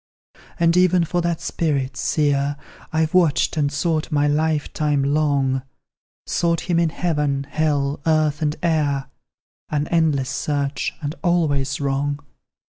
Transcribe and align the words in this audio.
"And 0.59 0.75
even 0.75 1.03
for 1.05 1.21
that 1.21 1.39
spirit, 1.41 1.95
seer, 1.95 2.55
I've 2.91 3.13
watched 3.13 3.55
and 3.55 3.71
sought 3.71 4.11
my 4.11 4.27
life 4.27 4.73
time 4.73 5.03
long; 5.03 5.61
Sought 6.25 6.61
him 6.61 6.79
in 6.79 6.89
heaven, 6.89 7.43
hell, 7.43 7.99
earth, 8.07 8.41
and 8.41 8.55
air, 8.63 9.11
An 9.69 9.87
endless 9.89 10.31
search, 10.31 10.95
and 11.03 11.13
always 11.23 11.79
wrong. 11.79 12.19